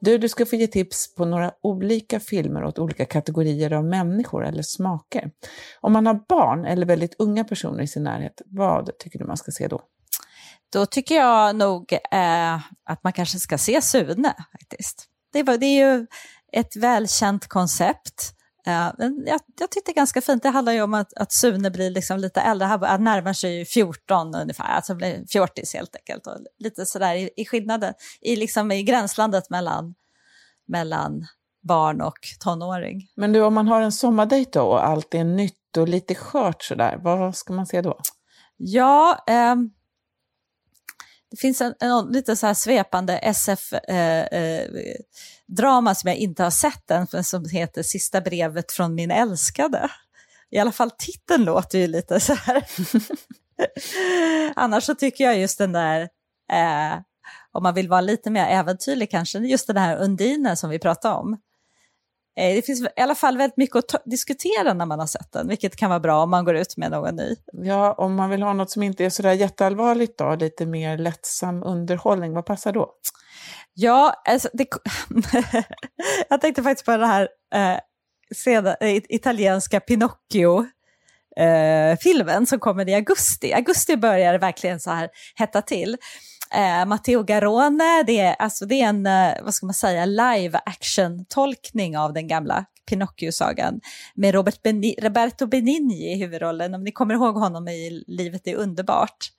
Du, 0.00 0.18
du 0.18 0.28
ska 0.28 0.46
få 0.46 0.56
ge 0.56 0.66
tips 0.66 1.14
på 1.14 1.24
några 1.24 1.52
olika 1.62 2.20
filmer 2.20 2.64
åt 2.64 2.78
olika 2.78 3.04
kategorier 3.04 3.72
av 3.72 3.84
människor 3.84 4.46
eller 4.46 4.62
smaker. 4.62 5.30
Om 5.80 5.92
man 5.92 6.06
har 6.06 6.20
barn 6.28 6.64
eller 6.64 6.86
väldigt 6.86 7.14
unga 7.18 7.44
personer 7.44 7.82
i 7.82 7.86
sin 7.86 8.02
närhet, 8.02 8.42
vad 8.46 8.98
tycker 8.98 9.18
du 9.18 9.24
man 9.24 9.36
ska 9.36 9.52
se 9.52 9.68
då? 9.68 9.80
Då 10.72 10.86
tycker 10.86 11.14
jag 11.14 11.56
nog 11.56 11.92
eh, 11.92 12.54
att 12.84 13.04
man 13.04 13.12
kanske 13.12 13.38
ska 13.38 13.58
se 13.58 13.82
Sune 13.82 14.34
faktiskt. 14.52 15.06
Det, 15.32 15.42
var, 15.42 15.56
det 15.56 15.66
är 15.66 15.96
ju 15.96 16.06
ett 16.52 16.76
välkänt 16.76 17.48
koncept 17.48 18.35
jag, 18.72 19.40
jag 19.58 19.70
tyckte 19.70 19.92
ganska 19.92 20.20
fint. 20.20 20.42
Det 20.42 20.48
handlar 20.48 20.72
ju 20.72 20.82
om 20.82 20.94
att, 20.94 21.14
att 21.14 21.32
Sune 21.32 21.70
blir 21.70 21.90
liksom 21.90 22.18
lite 22.18 22.40
äldre, 22.40 22.66
han 22.66 23.04
närmar 23.04 23.32
sig 23.32 23.64
14 23.64 24.34
ungefär, 24.34 24.64
alltså 24.64 24.94
blir 24.94 25.24
fjortis 25.28 25.74
helt 25.74 25.96
enkelt. 25.96 26.26
Och 26.26 26.38
lite 26.58 26.86
sådär 26.86 27.14
i, 27.14 27.30
i 27.36 27.44
skillnaden, 27.44 27.94
i, 28.20 28.36
liksom 28.36 28.72
i 28.72 28.82
gränslandet 28.82 29.50
mellan, 29.50 29.94
mellan 30.68 31.26
barn 31.62 32.00
och 32.00 32.18
tonåring. 32.40 33.08
Men 33.16 33.32
du, 33.32 33.40
om 33.40 33.54
man 33.54 33.68
har 33.68 33.80
en 33.80 33.92
sommardejt 33.92 34.50
då 34.52 34.62
och 34.62 34.86
allt 34.86 35.14
är 35.14 35.24
nytt 35.24 35.76
och 35.76 35.88
lite 35.88 36.14
skört 36.14 36.62
sådär, 36.62 36.98
vad 37.02 37.36
ska 37.36 37.52
man 37.52 37.66
se 37.66 37.82
då? 37.82 37.98
Ja, 38.56 39.24
um, 39.52 39.70
det 41.30 41.36
finns 41.36 41.60
en, 41.60 41.74
en 41.80 42.06
lite 42.06 42.36
så 42.36 42.46
här 42.46 42.54
svepande 42.54 43.18
SF-drama 43.18 44.30
eh, 45.90 45.92
eh, 45.92 45.94
som 45.94 46.08
jag 46.08 46.16
inte 46.16 46.42
har 46.42 46.50
sett 46.50 46.90
än, 46.90 47.24
som 47.24 47.48
heter 47.48 47.82
Sista 47.82 48.20
brevet 48.20 48.72
från 48.72 48.94
min 48.94 49.10
älskade. 49.10 49.90
I 50.50 50.58
alla 50.58 50.72
fall 50.72 50.90
titeln 50.90 51.44
låter 51.44 51.78
ju 51.78 51.86
lite 51.86 52.20
så 52.20 52.34
här. 52.34 52.64
Annars 54.56 54.84
så 54.84 54.94
tycker 54.94 55.24
jag 55.24 55.38
just 55.38 55.58
den 55.58 55.72
där, 55.72 56.00
eh, 56.52 56.98
om 57.52 57.62
man 57.62 57.74
vill 57.74 57.88
vara 57.88 58.00
lite 58.00 58.30
mer 58.30 58.46
äventyrlig 58.46 59.10
kanske, 59.10 59.38
just 59.38 59.66
den 59.66 59.76
här 59.76 59.96
Undinen 59.96 60.56
som 60.56 60.70
vi 60.70 60.78
pratade 60.78 61.14
om. 61.14 61.38
Eh, 62.36 62.54
det 62.54 62.62
finns 62.62 62.80
i 62.80 63.00
alla 63.00 63.14
fall 63.14 63.36
väldigt 63.36 63.56
mycket 63.56 63.76
att 63.76 64.02
diskutera 64.04 64.74
när 64.74 64.86
man 64.86 64.98
har 64.98 65.06
sett 65.06 65.32
den, 65.32 65.48
vilket 65.48 65.76
kan 65.76 65.90
vara 65.90 66.00
bra 66.00 66.22
om 66.22 66.30
man 66.30 66.44
går 66.44 66.56
ut 66.56 66.76
med 66.76 66.90
någon 66.90 67.16
ny. 67.16 67.36
Ja, 67.52 67.92
om 67.92 68.14
man 68.14 68.30
vill 68.30 68.42
ha 68.42 68.52
något 68.52 68.70
som 68.70 68.82
inte 68.82 69.04
är 69.04 69.10
sådär 69.10 69.32
jätteallvarligt 69.32 70.18
då, 70.18 70.34
lite 70.34 70.66
mer 70.66 70.98
lättsam 70.98 71.62
underhållning, 71.62 72.32
vad 72.32 72.46
passar 72.46 72.72
då? 72.72 72.90
Ja, 73.74 74.22
alltså, 74.24 74.48
det, 74.52 74.66
jag 76.28 76.40
tänkte 76.40 76.62
faktiskt 76.62 76.84
på 76.84 76.90
den 76.90 77.08
här 77.08 77.28
eh, 77.54 77.78
sedan, 78.34 78.76
italienska 79.08 79.80
Pinocchio, 79.80 80.66
eh, 81.36 81.98
filmen 82.00 82.46
som 82.46 82.58
kommer 82.58 82.88
i 82.88 82.94
augusti. 82.94 83.52
Augusti 83.52 83.96
börjar 83.96 84.38
verkligen 84.38 84.80
så 84.80 84.90
här 84.90 85.08
hetta 85.34 85.62
till. 85.62 85.96
Eh, 86.54 86.86
Matteo 86.86 87.22
Garone, 87.22 88.02
det 88.06 88.20
är, 88.20 88.34
alltså, 88.34 88.66
det 88.66 88.74
är 88.74 88.88
en, 88.88 89.06
eh, 89.06 89.44
vad 89.44 89.54
ska 89.54 89.66
man 89.66 89.74
säga, 89.74 90.06
live 90.06 90.60
action-tolkning 90.66 91.98
av 91.98 92.12
den 92.12 92.28
gamla 92.28 92.64
Pinocchio-sagan 92.90 93.80
med 94.14 94.34
Robert 94.34 94.62
Beni 94.62 94.96
Roberto 95.02 95.46
Benigni 95.46 96.12
i 96.12 96.18
huvudrollen. 96.18 96.74
Om 96.74 96.84
ni 96.84 96.92
kommer 96.92 97.14
ihåg 97.14 97.34
honom 97.34 97.68
i 97.68 98.04
Livet 98.06 98.46
är 98.46 98.54
underbart. 98.54 99.32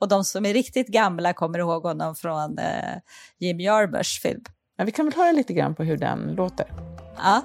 Och 0.00 0.08
de 0.08 0.24
som 0.24 0.46
är 0.46 0.54
riktigt 0.54 0.88
gamla 0.88 1.32
kommer 1.32 1.58
ihåg 1.58 1.82
honom 1.82 2.14
från 2.14 2.58
eh, 2.58 2.96
Jim 3.38 3.60
Jarmusch 3.60 4.20
film. 4.22 4.40
Ja, 4.76 4.84
vi 4.84 4.92
kan 4.92 5.04
väl 5.04 5.14
höra 5.14 5.32
lite 5.32 5.52
grann 5.52 5.74
på 5.74 5.82
hur 5.82 5.96
den 5.96 6.34
låter. 6.34 6.66
Ja. 7.16 7.42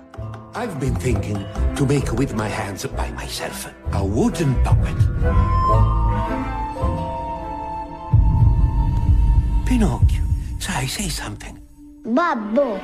I've 0.54 0.80
been 0.80 0.96
thinking 0.96 1.38
to 1.78 1.84
make 1.84 2.18
with 2.18 2.36
my 2.36 2.50
hands 2.50 2.84
by 2.84 3.26
myself 3.26 3.68
a 3.94 4.04
wooden 4.04 4.56
puppet. 4.56 6.05
Pinocchio, 9.66 10.22
try 10.60 10.88
say 10.88 11.10
something. 11.10 11.60
Babbo. 12.06 12.80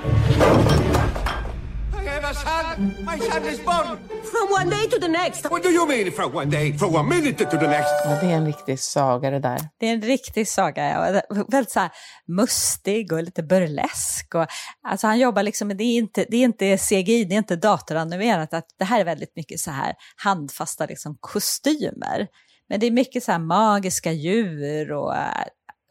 I 1.94 2.04
have 2.04 2.24
a 2.24 2.34
son! 2.34 2.96
My 3.06 3.20
son 3.20 3.44
is 3.46 3.60
born! 3.60 3.98
From 4.24 4.50
one 4.50 4.70
day 4.70 4.88
to 4.88 5.00
the 5.00 5.08
next. 5.08 5.46
What 5.52 5.64
do 5.64 5.70
you 5.70 5.88
mean 5.88 6.12
from 6.12 6.34
one 6.34 6.50
day, 6.50 6.78
from 6.78 6.94
one 6.94 7.10
minute 7.10 7.38
to 7.38 7.58
the 7.58 7.68
next? 7.68 7.92
Ja, 8.06 8.18
det 8.22 8.32
är 8.32 8.36
en 8.38 8.46
riktig 8.46 8.80
saga 8.80 9.30
det 9.30 9.40
där. 9.40 9.60
Det 9.78 9.88
är 9.88 9.94
en 9.94 10.02
riktig 10.02 10.48
saga, 10.48 10.90
ja. 10.90 11.22
Väldigt 11.48 11.72
så 11.72 11.80
här 11.80 11.92
mustig 12.28 13.14
och 13.14 13.24
lite 13.24 13.44
burlesk. 13.44 14.36
Och, 14.36 14.48
alltså 14.88 15.08
han 15.08 15.20
jobbar 15.20 15.44
liksom, 15.44 15.68
det 15.68 15.84
är 15.84 15.98
inte, 15.98 16.26
det 16.30 16.38
är 16.38 16.44
inte 16.44 16.78
CGI, 16.78 17.26
det 17.26 17.36
är 17.36 17.38
inte 17.38 17.56
datoranimerat. 17.56 18.54
Att 18.54 18.66
det 18.80 18.86
här 18.86 19.00
är 19.00 19.06
väldigt 19.06 19.36
mycket 19.36 19.60
så 19.60 19.72
här 19.72 19.94
handfasta 20.16 20.86
liksom, 20.86 21.18
kostymer. 21.20 22.28
Men 22.70 22.80
det 22.80 22.88
är 22.88 22.92
mycket 22.92 23.24
så 23.24 23.32
här 23.32 23.40
magiska 23.40 24.12
djur 24.12 24.92
och 24.92 25.14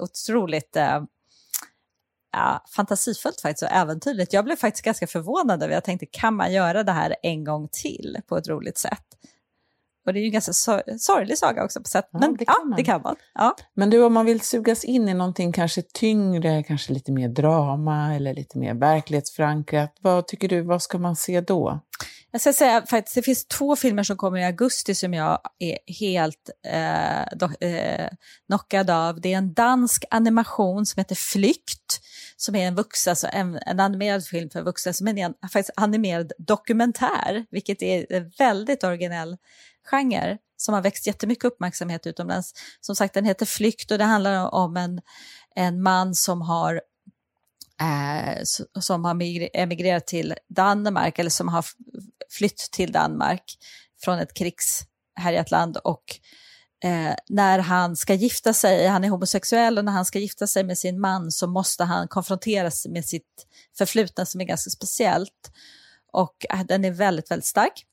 otroligt 0.00 0.76
eh, 0.76 1.02
ja, 2.32 2.64
fantasifullt 2.76 3.40
faktiskt 3.40 3.62
och 3.62 3.76
äventyrligt. 3.76 4.32
Jag 4.32 4.44
blev 4.44 4.56
faktiskt 4.56 4.84
ganska 4.84 5.06
förvånad 5.06 5.62
över, 5.62 5.74
jag 5.74 5.84
tänkte 5.84 6.06
kan 6.06 6.34
man 6.34 6.52
göra 6.52 6.82
det 6.82 6.92
här 6.92 7.16
en 7.22 7.44
gång 7.44 7.68
till 7.72 8.16
på 8.28 8.36
ett 8.36 8.48
roligt 8.48 8.78
sätt? 8.78 9.04
Och 10.06 10.12
det 10.12 10.18
är 10.18 10.20
ju 10.20 10.26
en 10.26 10.32
ganska 10.32 10.52
sorglig 10.98 11.38
saga 11.38 11.64
också 11.64 11.80
på 11.80 11.88
sätt, 11.88 12.08
ja, 12.12 12.18
men 12.18 12.36
det 12.36 12.44
ja, 12.46 12.64
man. 12.64 12.76
det 12.76 12.84
kan 12.84 13.02
man. 13.02 13.16
Ja. 13.34 13.56
Men 13.74 13.90
du, 13.90 14.04
om 14.04 14.12
man 14.12 14.26
vill 14.26 14.40
sugas 14.40 14.84
in 14.84 15.08
i 15.08 15.14
någonting 15.14 15.52
kanske 15.52 15.82
tyngre, 15.82 16.62
kanske 16.62 16.92
lite 16.92 17.12
mer 17.12 17.28
drama 17.28 18.14
eller 18.14 18.34
lite 18.34 18.58
mer 18.58 18.74
verklighetsförankrat, 18.74 19.96
vad 20.00 20.26
tycker 20.26 20.48
du, 20.48 20.60
vad 20.62 20.82
ska 20.82 20.98
man 20.98 21.16
se 21.16 21.40
då? 21.40 21.80
Jag 22.32 22.40
ska 22.40 22.52
säga 22.52 22.86
faktiskt, 22.86 23.14
det 23.14 23.22
finns 23.22 23.46
två 23.46 23.76
filmer 23.76 24.02
som 24.02 24.16
kommer 24.16 24.38
i 24.38 24.44
augusti 24.44 24.94
som 24.94 25.14
jag 25.14 25.40
är 25.58 25.78
helt 26.00 26.50
eh, 26.66 27.38
do, 27.38 27.66
eh, 27.66 28.08
knockad 28.46 28.90
av. 28.90 29.20
Det 29.20 29.32
är 29.32 29.38
en 29.38 29.54
dansk 29.54 30.04
animation 30.10 30.86
som 30.86 31.00
heter 31.00 31.14
Flykt, 31.14 32.00
som 32.36 32.54
är 32.54 32.66
en, 32.66 32.74
vuxna, 32.74 33.10
alltså 33.10 33.28
en, 33.32 33.58
en 33.66 33.80
animerad 33.80 34.24
film 34.24 34.50
för 34.50 34.62
vuxna, 34.62 34.92
som 34.92 35.08
är 35.08 35.16
en 35.16 35.34
faktiskt 35.52 35.70
animerad 35.76 36.32
dokumentär, 36.38 37.46
vilket 37.50 37.82
är 37.82 38.12
en 38.12 38.30
väldigt 38.38 38.84
originell 38.84 39.36
genre. 39.90 40.38
som 40.56 40.74
har 40.74 40.82
växt 40.82 41.06
jättemycket 41.06 41.44
uppmärksamhet 41.44 42.06
utomlands. 42.06 42.52
Som 42.80 42.96
sagt, 42.96 43.14
den 43.14 43.24
heter 43.24 43.46
Flykt 43.46 43.90
och 43.90 43.98
det 43.98 44.04
handlar 44.04 44.54
om 44.54 44.76
en, 44.76 45.00
en 45.54 45.82
man 45.82 46.14
som 46.14 46.42
har 46.42 46.80
eh, 47.80 48.42
som 48.80 49.04
har 49.04 49.10
emigrerat 49.56 50.06
till 50.06 50.34
Danmark 50.48 51.18
eller 51.18 51.30
som 51.30 51.48
har 51.48 51.64
flytt 52.30 52.68
till 52.72 52.92
Danmark 52.92 53.44
från 54.04 54.18
ett 54.18 54.34
krigshärjat 54.34 55.50
land 55.50 55.76
och 55.76 56.04
eh, 56.84 57.14
när 57.28 57.58
han 57.58 57.96
ska 57.96 58.14
gifta 58.14 58.52
sig, 58.52 58.86
han 58.86 59.04
är 59.04 59.08
homosexuell 59.08 59.78
och 59.78 59.84
när 59.84 59.92
han 59.92 60.04
ska 60.04 60.18
gifta 60.18 60.46
sig 60.46 60.64
med 60.64 60.78
sin 60.78 61.00
man 61.00 61.30
så 61.30 61.46
måste 61.46 61.84
han 61.84 62.08
konfronteras 62.08 62.86
med 62.86 63.04
sitt 63.04 63.46
förflutna 63.78 64.26
som 64.26 64.40
är 64.40 64.44
ganska 64.44 64.70
speciellt. 64.70 65.50
Och 66.12 66.46
eh, 66.50 66.64
den 66.64 66.84
är 66.84 66.90
väldigt, 66.90 67.30
väldigt 67.30 67.46
stark. 67.46 67.86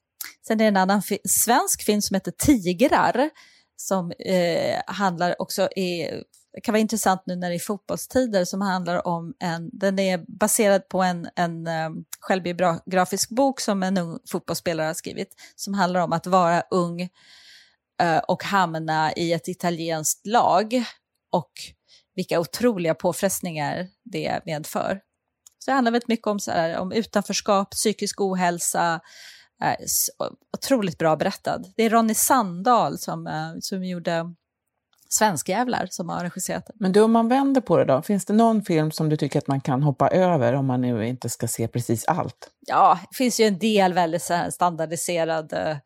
Sen 0.47 0.59
är 0.59 0.63
det 0.63 0.67
en 0.67 0.77
annan 0.77 1.01
fi 1.01 1.19
svensk 1.29 1.83
film 1.83 2.01
som 2.01 2.13
heter 2.13 2.31
Tigrar 2.31 3.29
som 3.77 4.11
eh, 4.19 4.81
handlar 4.87 5.41
också, 5.41 5.69
är, 5.75 6.23
kan 6.63 6.73
vara 6.73 6.79
intressant 6.79 7.23
nu 7.25 7.35
när 7.35 7.49
det 7.49 7.55
är 7.55 7.59
fotbollstider, 7.59 8.45
som 8.45 8.61
handlar 8.61 9.07
om 9.07 9.33
en, 9.39 9.69
den 9.73 9.99
är 9.99 10.25
baserad 10.27 10.89
på 10.89 11.03
en, 11.03 11.29
en 11.35 11.67
um, 11.67 12.05
självbiografisk 12.19 13.29
bok 13.29 13.59
som 13.59 13.83
en 13.83 13.97
ung 13.97 14.19
fotbollsspelare 14.31 14.87
har 14.87 14.93
skrivit, 14.93 15.29
som 15.55 15.73
handlar 15.73 15.99
om 15.99 16.13
att 16.13 16.27
vara 16.27 16.63
ung 16.71 17.01
uh, 18.03 18.17
och 18.27 18.43
hamna 18.43 19.13
i 19.13 19.33
ett 19.33 19.47
italienskt 19.47 20.27
lag 20.27 20.83
och 21.31 21.51
vilka 22.15 22.39
otroliga 22.39 22.95
påfrestningar 22.95 23.87
det 24.03 24.41
medför. 24.45 25.01
Så 25.59 25.71
det 25.71 25.75
handlar 25.75 25.91
väldigt 25.91 26.07
mycket 26.07 26.27
om, 26.27 26.39
så 26.39 26.51
här, 26.51 26.77
om 26.77 26.91
utanförskap, 26.91 27.71
psykisk 27.71 28.21
ohälsa, 28.21 28.93
eh, 28.93 28.99
otroligt 30.53 30.97
bra 30.97 31.15
berättad. 31.15 31.63
Det 31.75 31.83
är 31.83 31.89
Ronny 31.89 32.13
Sandahl 32.13 32.97
som, 32.97 33.27
eh, 33.27 33.51
som 33.59 33.83
gjorde 33.83 34.33
Svenskjävlar 35.09 35.87
som 35.89 36.09
har 36.09 36.23
regisserat 36.23 36.65
den. 36.65 36.75
Men 36.79 36.91
du, 36.91 37.01
om 37.01 37.11
man 37.11 37.27
vänder 37.27 37.61
på 37.61 37.77
det 37.77 37.85
då, 37.85 38.01
finns 38.01 38.25
det 38.25 38.33
någon 38.33 38.63
film 38.63 38.91
som 38.91 39.09
du 39.09 39.17
tycker 39.17 39.39
att 39.39 39.47
man 39.47 39.61
kan 39.61 39.83
hoppa 39.83 40.09
över 40.09 40.53
om 40.53 40.65
man 40.65 40.81
nu 40.81 41.07
inte 41.07 41.29
ska 41.29 41.47
se 41.47 41.67
precis 41.67 42.05
allt? 42.05 42.49
Ja, 42.67 42.99
det 43.11 43.17
finns 43.17 43.39
ju 43.39 43.45
en 43.45 43.59
del 43.59 43.93
väldigt 43.93 44.29
standardiserad, 44.49 45.53
eh, 45.53 45.77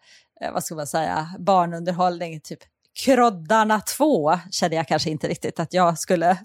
vad 0.53 0.63
ska 0.63 0.75
man 0.75 0.87
säga, 0.87 1.35
barnunderhållning, 1.39 2.41
typ 2.41 2.59
Kroddarna 2.93 3.81
2 3.81 4.39
känner 4.51 4.77
jag 4.77 4.87
kanske 4.87 5.09
inte 5.09 5.27
riktigt 5.27 5.59
att 5.59 5.73
jag 5.73 5.99
skulle 5.99 6.37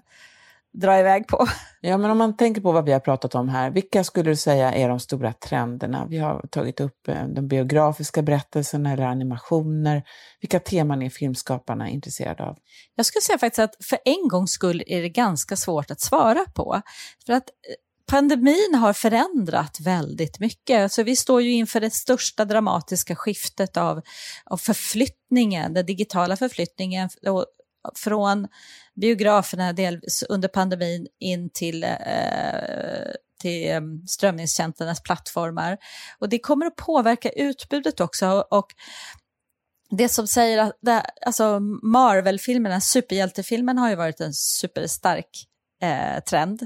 dra 0.79 0.99
iväg 0.99 1.27
på. 1.27 1.47
Ja, 1.81 1.97
men 1.97 2.11
om 2.11 2.17
man 2.17 2.37
tänker 2.37 2.61
på 2.61 2.71
vad 2.71 2.85
vi 2.85 2.91
har 2.91 2.99
pratat 2.99 3.35
om 3.35 3.49
här, 3.49 3.69
vilka 3.69 4.03
skulle 4.03 4.31
du 4.31 4.35
säga 4.35 4.73
är 4.73 4.89
de 4.89 4.99
stora 4.99 5.33
trenderna? 5.33 6.05
Vi 6.09 6.17
har 6.17 6.47
tagit 6.51 6.79
upp 6.79 7.07
eh, 7.07 7.27
de 7.27 7.47
biografiska 7.47 8.21
berättelserna 8.21 8.93
eller 8.93 9.03
animationer. 9.03 10.03
Vilka 10.41 10.59
teman 10.59 11.01
är 11.01 11.09
filmskaparna 11.09 11.89
intresserade 11.89 12.43
av? 12.43 12.57
Jag 12.95 13.05
skulle 13.05 13.21
säga 13.21 13.37
faktiskt 13.37 13.59
att 13.59 13.85
för 13.85 13.99
en 14.05 14.27
gångs 14.27 14.51
skull 14.51 14.83
är 14.87 15.01
det 15.01 15.09
ganska 15.09 15.55
svårt 15.55 15.91
att 15.91 16.01
svara 16.01 16.45
på. 16.55 16.81
För 17.25 17.33
att 17.33 17.49
eh, 17.49 17.75
pandemin 18.11 18.75
har 18.75 18.93
förändrat 18.93 19.79
väldigt 19.79 20.39
mycket. 20.39 20.91
Så 20.91 21.03
vi 21.03 21.15
står 21.15 21.41
ju 21.41 21.51
inför 21.51 21.79
det 21.79 21.93
största 21.93 22.45
dramatiska 22.45 23.15
skiftet 23.15 23.77
av, 23.77 24.01
av 24.45 24.57
förflyttningen, 24.57 25.73
den 25.73 25.85
digitala 25.85 26.35
förflyttningen 26.35 27.09
från 27.95 28.47
biograferna 29.01 29.73
delvis 29.73 30.23
under 30.29 30.47
pandemin 30.47 31.07
in 31.19 31.49
till, 31.49 31.83
eh, 31.83 31.89
till 33.41 33.71
eh, 33.71 33.81
strömningstjänsternas 34.07 35.03
plattformar. 35.03 35.77
Och 36.19 36.29
det 36.29 36.39
kommer 36.39 36.65
att 36.65 36.75
påverka 36.75 37.29
utbudet 37.29 37.99
också. 37.99 38.45
Och 38.51 38.67
det 39.89 40.09
som 40.09 40.27
säger 40.27 40.57
att 40.57 40.77
det, 40.81 41.05
alltså 41.25 41.59
Marvel-filmerna, 41.83 42.81
superhjältefilmen 42.81 43.77
har 43.77 43.89
ju 43.89 43.95
varit 43.95 44.19
en 44.19 44.33
superstark 44.33 45.47
eh, 45.81 46.23
trend. 46.23 46.61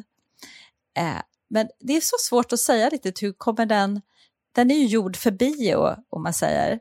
Eh, 0.97 1.21
men 1.49 1.67
det 1.79 1.97
är 1.97 2.01
så 2.01 2.15
svårt 2.19 2.53
att 2.53 2.59
säga 2.59 2.89
riktigt 2.89 3.23
hur 3.23 3.33
kommer 3.33 3.65
den, 3.65 4.01
den 4.55 4.71
är 4.71 4.75
ju 4.75 4.85
gjord 4.85 5.17
för 5.17 5.31
bio 5.31 5.95
om 6.09 6.23
man 6.23 6.33
säger. 6.33 6.79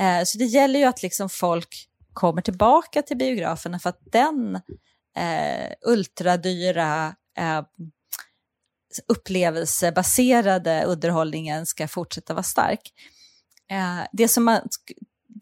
Eh, 0.00 0.24
så 0.24 0.38
det 0.38 0.44
gäller 0.44 0.78
ju 0.78 0.84
att 0.84 1.02
liksom 1.02 1.28
folk 1.28 1.88
kommer 2.12 2.42
tillbaka 2.42 3.02
till 3.02 3.16
biograferna 3.16 3.78
för 3.78 3.88
att 3.90 4.00
den 4.12 4.60
eh, 5.18 5.72
ultradyra 5.86 7.14
eh, 7.38 7.62
upplevelsebaserade 9.08 10.84
underhållningen 10.84 11.66
ska 11.66 11.88
fortsätta 11.88 12.34
vara 12.34 12.42
stark. 12.42 12.80
Eh, 13.70 14.06
det 14.12 14.28
som 14.28 14.44
man, 14.44 14.60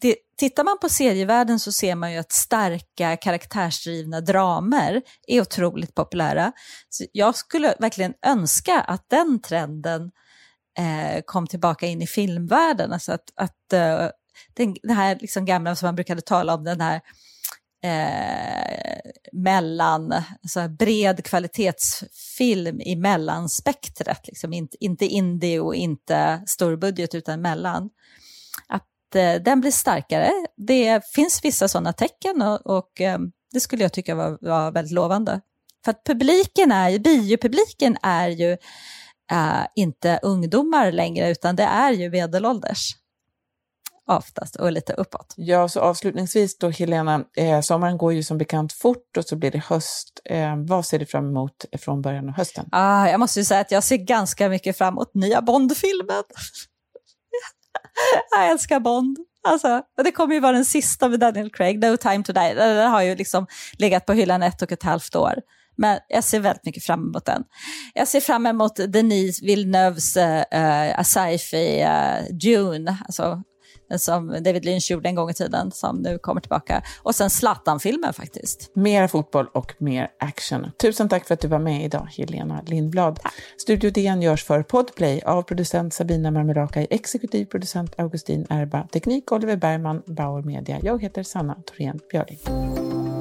det, 0.01 0.15
tittar 0.37 0.63
man 0.63 0.77
på 0.81 0.89
serievärlden 0.89 1.59
så 1.59 1.71
ser 1.71 1.95
man 1.95 2.11
ju 2.11 2.17
att 2.17 2.31
starka 2.31 3.17
karaktärsdrivna 3.17 4.21
dramer 4.21 5.01
är 5.27 5.41
otroligt 5.41 5.95
populära. 5.95 6.51
Så 6.89 7.05
jag 7.11 7.35
skulle 7.35 7.75
verkligen 7.79 8.13
önska 8.25 8.81
att 8.81 9.09
den 9.09 9.41
trenden 9.41 10.11
eh, 10.79 11.21
kom 11.25 11.47
tillbaka 11.47 11.85
in 11.87 12.01
i 12.01 12.07
filmvärlden. 12.07 12.93
Alltså 12.93 13.11
att, 13.11 13.31
att 13.35 13.73
eh, 13.73 14.09
den, 14.53 14.75
den, 14.83 14.95
här 14.95 15.17
liksom 15.21 15.45
gamla 15.45 15.75
som 15.75 15.87
man 15.87 15.95
brukade 15.95 16.21
tala 16.21 16.53
om, 16.55 16.63
den 16.63 16.81
här 16.81 17.01
eh, 17.83 19.11
mellan, 19.33 20.11
alltså 20.43 20.67
bred 20.67 21.23
kvalitetsfilm 21.23 22.81
i 22.81 22.95
mellanspektret, 22.95 24.27
liksom 24.27 24.53
inte, 24.53 24.77
inte 24.79 25.05
indie 25.05 25.59
och 25.59 25.75
inte 25.75 26.43
storbudget 26.47 27.15
utan 27.15 27.41
mellan. 27.41 27.89
Att 28.67 29.15
eh, 29.15 29.35
den 29.35 29.61
blir 29.61 29.71
starkare, 29.71 30.31
det 30.57 31.01
finns 31.13 31.45
vissa 31.45 31.67
sådana 31.67 31.93
tecken 31.93 32.41
och, 32.41 32.77
och 32.77 33.01
eh, 33.01 33.19
det 33.53 33.59
skulle 33.59 33.83
jag 33.83 33.93
tycka 33.93 34.15
var, 34.15 34.37
var 34.41 34.71
väldigt 34.71 34.93
lovande. 34.93 35.41
För 35.85 35.91
att 35.91 36.03
publiken 36.03 36.71
är, 36.71 36.99
biopubliken 36.99 37.97
är 38.01 38.27
ju 38.27 38.51
eh, 39.31 39.65
inte 39.75 40.19
ungdomar 40.23 40.91
längre, 40.91 41.29
utan 41.29 41.55
det 41.55 41.63
är 41.63 41.91
ju 41.91 42.09
medelålders 42.09 42.95
oftast 44.07 44.55
och 44.55 44.71
lite 44.71 44.93
uppåt. 44.93 45.33
Ja, 45.37 45.69
så 45.69 45.79
avslutningsvis 45.79 46.57
då 46.57 46.69
Helena, 46.69 47.23
eh, 47.37 47.61
sommaren 47.61 47.97
går 47.97 48.13
ju 48.13 48.23
som 48.23 48.37
bekant 48.37 48.73
fort 48.73 49.17
och 49.17 49.25
så 49.25 49.35
blir 49.35 49.51
det 49.51 49.63
höst. 49.63 50.21
Eh, 50.25 50.55
vad 50.55 50.85
ser 50.85 50.99
du 50.99 51.05
fram 51.05 51.27
emot 51.27 51.65
från 51.77 52.01
början 52.01 52.29
av 52.29 52.35
hösten? 52.35 52.69
Ah, 52.71 53.07
jag 53.07 53.19
måste 53.19 53.39
ju 53.39 53.45
säga 53.45 53.61
att 53.61 53.71
jag 53.71 53.83
ser 53.83 53.97
ganska 53.97 54.49
mycket 54.49 54.77
fram 54.77 54.93
emot 54.93 55.13
nya 55.13 55.41
Bond-filmen. 55.41 56.23
jag 58.31 58.51
älskar 58.51 58.79
Bond. 58.79 59.17
Alltså, 59.47 59.81
det 60.03 60.11
kommer 60.11 60.33
ju 60.33 60.39
vara 60.39 60.51
den 60.51 60.65
sista 60.65 61.09
med 61.09 61.19
Daniel 61.19 61.49
Craig, 61.49 61.79
No 61.79 61.97
time 61.97 62.23
to 62.23 62.33
die. 62.33 62.53
Den 62.53 62.91
har 62.91 63.01
ju 63.01 63.15
liksom 63.15 63.47
legat 63.77 64.05
på 64.05 64.13
hyllan 64.13 64.43
ett 64.43 64.61
och 64.61 64.71
ett 64.71 64.83
halvt 64.83 65.15
år. 65.15 65.33
Men 65.77 65.99
jag 66.07 66.23
ser 66.23 66.39
väldigt 66.39 66.65
mycket 66.65 66.83
fram 66.83 67.03
emot 67.03 67.25
den. 67.25 67.43
Jag 67.93 68.07
ser 68.07 68.21
fram 68.21 68.45
emot 68.45 68.75
Denise 68.75 69.45
Villeneuves 69.45 70.17
uh, 70.17 71.01
sci-fi 71.03 71.83
uh, 71.83 72.35
Dune, 72.35 72.97
alltså 73.05 73.43
som 73.95 74.27
David 74.27 74.65
Lynch 74.65 74.91
gjorde 74.91 75.09
en 75.09 75.15
gång 75.15 75.29
i 75.29 75.33
tiden, 75.33 75.71
som 75.71 75.97
nu 75.97 76.17
kommer 76.17 76.41
tillbaka. 76.41 76.83
Och 77.03 77.15
sen 77.15 77.29
Zlatan-filmen 77.29 78.13
faktiskt. 78.13 78.71
Mer 78.73 79.07
fotboll 79.07 79.47
och 79.53 79.73
mer 79.77 80.11
action. 80.19 80.71
Tusen 80.81 81.09
tack 81.09 81.27
för 81.27 81.33
att 81.33 81.39
du 81.39 81.47
var 81.47 81.59
med 81.59 81.85
idag, 81.85 82.07
Helena 82.17 82.61
Lindblad. 82.65 83.19
Tack. 83.23 83.33
Studio 83.57 83.91
DN 83.91 84.21
görs 84.21 84.43
för 84.43 84.63
Podplay 84.63 85.21
av 85.21 85.41
producent 85.41 85.93
Sabina 85.93 86.31
Marmelakai, 86.31 86.87
exekutiv 86.89 87.45
producent 87.45 87.93
Augustin 87.97 88.47
Erba, 88.49 88.87
teknik 88.91 89.31
Oliver 89.31 89.55
Bergman, 89.55 90.01
Bauer 90.05 90.43
Media. 90.43 90.79
Jag 90.83 91.01
heter 91.01 91.23
Sanna 91.23 91.55
Thorén 91.65 91.99
Björling. 92.11 93.16